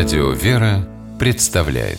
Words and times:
Радио 0.00 0.30
«Вера» 0.30 0.88
представляет 1.18 1.98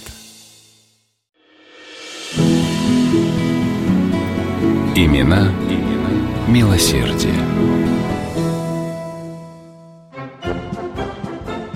Имена, 4.96 5.52
имена 5.70 6.10
милосердие. 6.48 7.36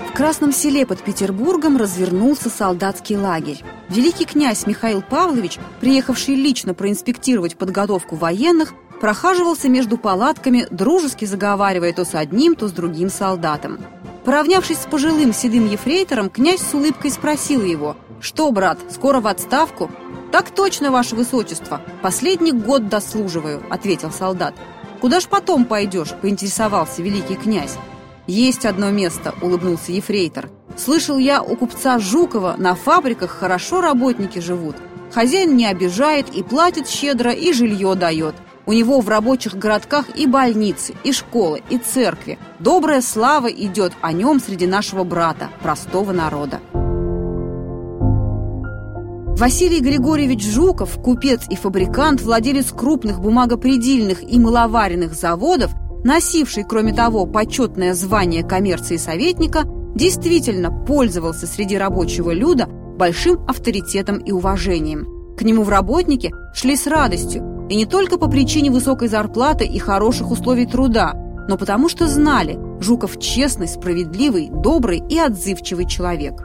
В 0.08 0.12
Красном 0.16 0.52
селе 0.52 0.84
под 0.84 1.00
Петербургом 1.00 1.76
развернулся 1.76 2.50
солдатский 2.50 3.14
лагерь. 3.14 3.62
Великий 3.88 4.24
князь 4.24 4.66
Михаил 4.66 5.02
Павлович, 5.02 5.60
приехавший 5.78 6.34
лично 6.34 6.74
проинспектировать 6.74 7.56
подготовку 7.56 8.16
военных, 8.16 8.74
прохаживался 9.00 9.68
между 9.68 9.96
палатками, 9.96 10.66
дружески 10.72 11.24
заговаривая 11.24 11.92
то 11.92 12.04
с 12.04 12.16
одним, 12.16 12.56
то 12.56 12.66
с 12.66 12.72
другим 12.72 13.10
солдатом. 13.10 13.78
Поравнявшись 14.26 14.78
с 14.78 14.86
пожилым 14.86 15.32
седым 15.32 15.70
ефрейтором, 15.70 16.30
князь 16.30 16.60
с 16.60 16.74
улыбкой 16.74 17.12
спросил 17.12 17.62
его, 17.62 17.96
«Что, 18.20 18.50
брат, 18.50 18.80
скоро 18.90 19.20
в 19.20 19.28
отставку?» 19.28 19.88
«Так 20.32 20.50
точно, 20.50 20.90
ваше 20.90 21.14
высочество. 21.14 21.80
Последний 22.02 22.50
год 22.50 22.88
дослуживаю»,— 22.88 23.62
ответил 23.70 24.10
солдат. 24.10 24.56
«Куда 25.00 25.20
ж 25.20 25.28
потом 25.28 25.64
пойдешь?»— 25.64 26.12
поинтересовался 26.22 27.02
великий 27.02 27.36
князь. 27.36 27.76
«Есть 28.26 28.66
одно 28.66 28.90
место»,— 28.90 29.32
улыбнулся 29.42 29.92
ефрейтор. 29.92 30.50
«Слышал 30.76 31.18
я, 31.18 31.40
у 31.40 31.54
купца 31.56 32.00
Жукова 32.00 32.56
на 32.58 32.74
фабриках 32.74 33.30
хорошо 33.30 33.80
работники 33.80 34.40
живут. 34.40 34.74
Хозяин 35.14 35.56
не 35.56 35.66
обижает 35.66 36.34
и 36.34 36.42
платит 36.42 36.88
щедро, 36.88 37.30
и 37.30 37.52
жилье 37.52 37.94
дает. 37.94 38.34
У 38.68 38.72
него 38.72 39.00
в 39.00 39.08
рабочих 39.08 39.54
городках 39.54 40.06
и 40.16 40.26
больницы, 40.26 40.94
и 41.04 41.12
школы, 41.12 41.62
и 41.70 41.78
церкви. 41.78 42.36
Добрая 42.58 43.00
слава 43.00 43.46
идет 43.46 43.92
о 44.00 44.12
нем 44.12 44.40
среди 44.40 44.66
нашего 44.66 45.04
брата, 45.04 45.50
простого 45.62 46.10
народа. 46.10 46.60
Василий 49.38 49.80
Григорьевич 49.80 50.44
Жуков, 50.44 51.00
купец 51.00 51.42
и 51.48 51.54
фабрикант, 51.54 52.22
владелец 52.22 52.72
крупных 52.72 53.20
бумагопредельных 53.20 54.22
и 54.28 54.38
маловаренных 54.38 55.14
заводов, 55.14 55.70
носивший, 56.02 56.64
кроме 56.64 56.92
того, 56.92 57.24
почетное 57.26 57.94
звание 57.94 58.42
коммерции 58.42 58.96
советника, 58.96 59.62
действительно 59.94 60.72
пользовался 60.72 61.46
среди 61.46 61.76
рабочего 61.78 62.32
люда 62.32 62.66
большим 62.66 63.44
авторитетом 63.46 64.18
и 64.18 64.32
уважением. 64.32 65.36
К 65.36 65.42
нему 65.42 65.62
в 65.62 65.68
работники 65.68 66.32
шли 66.54 66.74
с 66.74 66.86
радостью, 66.86 67.55
и 67.68 67.76
не 67.76 67.86
только 67.86 68.18
по 68.18 68.28
причине 68.28 68.70
высокой 68.70 69.08
зарплаты 69.08 69.64
и 69.64 69.78
хороших 69.78 70.30
условий 70.30 70.66
труда, 70.66 71.14
но 71.48 71.56
потому 71.56 71.88
что 71.88 72.06
знали, 72.08 72.58
Жуков 72.80 73.18
честный, 73.18 73.68
справедливый, 73.68 74.50
добрый 74.50 75.02
и 75.08 75.18
отзывчивый 75.18 75.86
человек. 75.86 76.42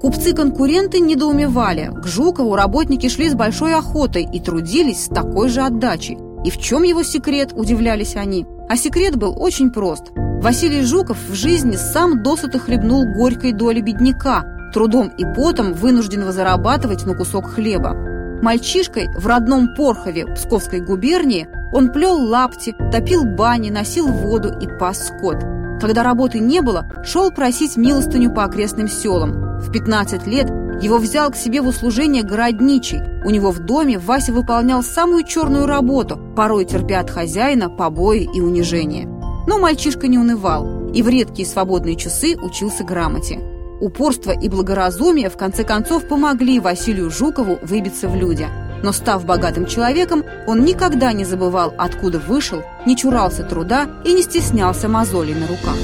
Купцы-конкуренты 0.00 1.00
недоумевали. 1.00 1.90
К 1.94 2.06
Жукову 2.06 2.54
работники 2.54 3.08
шли 3.08 3.28
с 3.28 3.34
большой 3.34 3.74
охотой 3.74 4.28
и 4.30 4.40
трудились 4.40 5.04
с 5.04 5.08
такой 5.08 5.48
же 5.48 5.62
отдачей. 5.62 6.18
И 6.44 6.50
в 6.50 6.58
чем 6.58 6.82
его 6.82 7.02
секрет, 7.02 7.52
удивлялись 7.54 8.14
они. 8.14 8.46
А 8.68 8.76
секрет 8.76 9.16
был 9.16 9.34
очень 9.36 9.70
прост. 9.70 10.12
Василий 10.14 10.82
Жуков 10.82 11.18
в 11.28 11.34
жизни 11.34 11.76
сам 11.76 12.22
досыта 12.22 12.58
хлебнул 12.58 13.04
горькой 13.16 13.52
доли 13.52 13.80
бедняка, 13.80 14.44
трудом 14.72 15.08
и 15.08 15.24
потом 15.34 15.72
вынужденного 15.72 16.32
зарабатывать 16.32 17.06
на 17.06 17.14
кусок 17.14 17.46
хлеба. 17.46 18.15
Мальчишкой 18.42 19.08
в 19.16 19.26
родном 19.26 19.74
Порхове 19.74 20.26
Псковской 20.26 20.80
губернии 20.80 21.48
он 21.72 21.90
плел 21.90 22.16
лапти, 22.16 22.74
топил 22.92 23.24
бани, 23.24 23.70
носил 23.70 24.06
воду 24.08 24.54
и 24.60 24.66
пас 24.78 25.08
скот. 25.08 25.38
Когда 25.80 26.02
работы 26.02 26.38
не 26.38 26.60
было, 26.60 26.86
шел 27.04 27.30
просить 27.30 27.76
милостыню 27.76 28.32
по 28.32 28.44
окрестным 28.44 28.88
селам. 28.88 29.58
В 29.58 29.70
15 29.72 30.26
лет 30.26 30.50
его 30.80 30.98
взял 30.98 31.30
к 31.30 31.36
себе 31.36 31.60
в 31.62 31.68
услужение 31.68 32.22
городничий. 32.22 33.00
У 33.24 33.30
него 33.30 33.50
в 33.50 33.60
доме 33.60 33.98
Вася 33.98 34.32
выполнял 34.32 34.82
самую 34.82 35.24
черную 35.24 35.66
работу, 35.66 36.18
порой 36.36 36.64
терпя 36.64 37.00
от 37.00 37.10
хозяина 37.10 37.68
побои 37.68 38.28
и 38.32 38.40
унижения. 38.40 39.06
Но 39.46 39.58
мальчишка 39.58 40.08
не 40.08 40.18
унывал 40.18 40.90
и 40.92 41.02
в 41.02 41.08
редкие 41.08 41.46
свободные 41.46 41.96
часы 41.96 42.36
учился 42.36 42.84
грамоте. 42.84 43.55
Упорство 43.80 44.30
и 44.30 44.48
благоразумие 44.48 45.28
в 45.28 45.36
конце 45.36 45.62
концов 45.62 46.08
помогли 46.08 46.60
Василию 46.60 47.10
Жукову 47.10 47.58
выбиться 47.62 48.08
в 48.08 48.16
люди. 48.16 48.48
Но 48.82 48.92
став 48.92 49.24
богатым 49.26 49.66
человеком, 49.66 50.24
он 50.46 50.64
никогда 50.64 51.12
не 51.12 51.24
забывал, 51.24 51.74
откуда 51.76 52.18
вышел, 52.18 52.62
не 52.86 52.96
чурался 52.96 53.42
труда 53.42 53.88
и 54.04 54.14
не 54.14 54.22
стеснялся 54.22 54.88
мозолей 54.88 55.34
на 55.34 55.46
руках. 55.46 55.76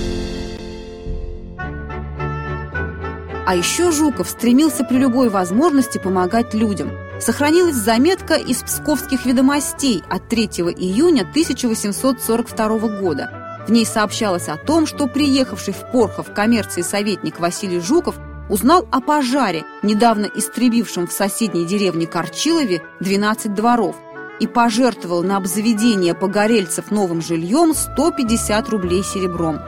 А 3.44 3.54
еще 3.54 3.91
Жуков 3.91 4.31
стремился 4.31 4.84
при 4.84 4.97
любой 4.97 5.28
возможности 5.28 5.98
помогать 5.98 6.54
людям. 6.54 6.91
Сохранилась 7.20 7.75
заметка 7.75 8.34
из 8.34 8.62
псковских 8.62 9.26
ведомостей 9.26 10.02
от 10.08 10.28
3 10.28 10.44
июня 10.76 11.22
1842 11.22 13.00
года– 13.00 13.38
в 13.67 13.71
ней 13.71 13.87
сообщалось 13.87 14.49
о 14.49 14.56
том, 14.56 14.87
что 14.87 15.06
приехавший 15.06 15.73
в 15.73 15.91
Порхов 15.93 16.33
коммерции 16.33 16.83
советник 16.83 17.39
Василий 17.39 17.81
Жуков 17.81 18.17
узнал 18.49 18.87
о 18.91 19.00
пожаре, 19.00 19.65
недавно 19.83 20.27
истребившем 20.27 21.06
в 21.06 21.12
соседней 21.12 21.65
деревне 21.65 22.06
Корчилове 22.06 22.83
12 23.00 23.55
дворов, 23.55 23.97
и 24.41 24.47
пожертвовал 24.49 25.23
на 25.23 25.37
обзаведение 25.37 26.15
погорельцев 26.15 26.91
новым 26.91 27.23
жильем 27.23 27.75
150 27.75 28.69
рублей 28.69 29.05
серебром. 29.05 29.61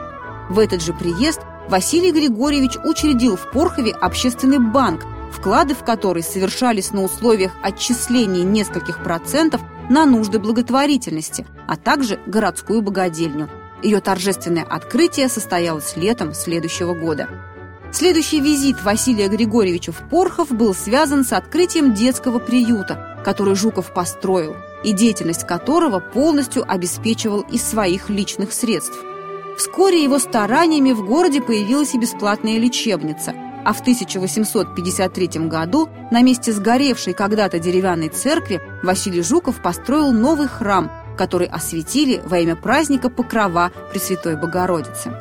В 0.50 0.58
этот 0.58 0.82
же 0.82 0.92
приезд 0.92 1.40
Василий 1.68 2.10
Григорьевич 2.10 2.76
учредил 2.84 3.36
в 3.36 3.50
Порхове 3.52 3.92
общественный 3.92 4.58
банк, 4.58 5.02
вклады 5.32 5.74
в 5.74 5.84
который 5.84 6.22
совершались 6.22 6.92
на 6.92 7.04
условиях 7.04 7.52
отчисления 7.62 8.42
нескольких 8.42 9.02
процентов 9.02 9.60
на 9.88 10.04
нужды 10.04 10.38
благотворительности, 10.40 11.46
а 11.68 11.76
также 11.76 12.18
городскую 12.26 12.82
богадельню– 12.82 13.48
ее 13.82 14.00
торжественное 14.00 14.64
открытие 14.64 15.28
состоялось 15.28 15.96
летом 15.96 16.34
следующего 16.34 16.94
года. 16.94 17.28
Следующий 17.92 18.40
визит 18.40 18.82
Василия 18.82 19.28
Григорьевича 19.28 19.92
в 19.92 20.08
Порхов 20.08 20.50
был 20.50 20.74
связан 20.74 21.24
с 21.24 21.32
открытием 21.32 21.94
детского 21.94 22.40
приюта, 22.40 23.20
который 23.24 23.54
Жуков 23.54 23.94
построил, 23.94 24.56
и 24.82 24.92
деятельность 24.92 25.46
которого 25.46 26.00
полностью 26.00 26.64
обеспечивал 26.66 27.42
из 27.42 27.62
своих 27.62 28.10
личных 28.10 28.52
средств. 28.52 28.98
Вскоре 29.56 30.02
его 30.02 30.18
стараниями 30.18 30.90
в 30.90 31.06
городе 31.06 31.40
появилась 31.40 31.94
и 31.94 31.98
бесплатная 31.98 32.58
лечебница, 32.58 33.32
а 33.64 33.72
в 33.72 33.80
1853 33.80 35.46
году 35.46 35.88
на 36.10 36.20
месте 36.22 36.52
сгоревшей 36.52 37.14
когда-то 37.14 37.60
деревянной 37.60 38.08
церкви 38.08 38.60
Василий 38.82 39.22
Жуков 39.22 39.62
построил 39.62 40.10
новый 40.10 40.48
храм– 40.48 40.90
который 41.16 41.46
осветили 41.46 42.22
во 42.24 42.38
имя 42.38 42.56
праздника 42.56 43.08
Покрова 43.08 43.72
Пресвятой 43.92 44.36
Богородицы. 44.36 45.12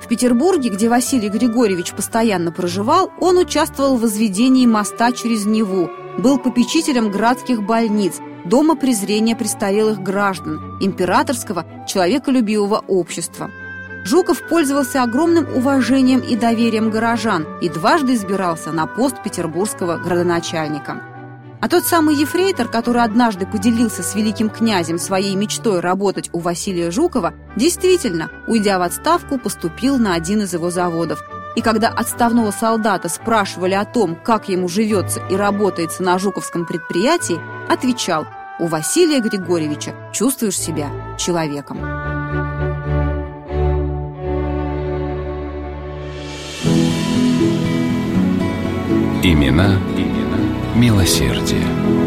В 0.00 0.08
Петербурге, 0.08 0.68
где 0.68 0.88
Василий 0.88 1.28
Григорьевич 1.28 1.92
постоянно 1.92 2.52
проживал, 2.52 3.10
он 3.20 3.38
участвовал 3.38 3.96
в 3.96 4.02
возведении 4.02 4.66
моста 4.66 5.12
через 5.12 5.46
Неву, 5.46 5.90
был 6.18 6.38
попечителем 6.38 7.10
градских 7.10 7.62
больниц, 7.62 8.20
Дома 8.46 8.76
презрения 8.76 9.34
престарелых 9.34 10.00
граждан, 10.00 10.78
императорского 10.80 11.66
человеколюбивого 11.88 12.84
общества. 12.86 13.50
Жуков 14.04 14.40
пользовался 14.48 15.02
огромным 15.02 15.52
уважением 15.56 16.20
и 16.20 16.36
доверием 16.36 16.90
горожан 16.90 17.44
и 17.60 17.68
дважды 17.68 18.14
избирался 18.14 18.70
на 18.70 18.86
пост 18.86 19.20
петербургского 19.24 19.96
градоначальника. 19.96 21.15
А 21.60 21.68
тот 21.68 21.84
самый 21.84 22.14
ефрейтор, 22.14 22.68
который 22.68 23.02
однажды 23.02 23.46
поделился 23.46 24.02
с 24.02 24.14
великим 24.14 24.50
князем 24.50 24.98
своей 24.98 25.34
мечтой 25.34 25.80
работать 25.80 26.28
у 26.32 26.38
Василия 26.38 26.90
Жукова, 26.90 27.34
действительно, 27.56 28.30
уйдя 28.46 28.78
в 28.78 28.82
отставку, 28.82 29.38
поступил 29.38 29.98
на 29.98 30.14
один 30.14 30.42
из 30.42 30.52
его 30.52 30.70
заводов. 30.70 31.22
И 31.56 31.62
когда 31.62 31.88
отставного 31.88 32.50
солдата 32.50 33.08
спрашивали 33.08 33.72
о 33.72 33.86
том, 33.86 34.16
как 34.16 34.48
ему 34.50 34.68
живется 34.68 35.22
и 35.30 35.36
работается 35.36 36.02
на 36.02 36.18
Жуковском 36.18 36.66
предприятии, 36.66 37.40
отвечал 37.68 38.26
«У 38.58 38.66
Василия 38.66 39.20
Григорьевича 39.20 39.94
чувствуешь 40.12 40.58
себя 40.58 40.90
человеком». 41.16 41.78
Имена, 49.22 49.80
имена 49.96 50.25
милосердие. 50.76 52.05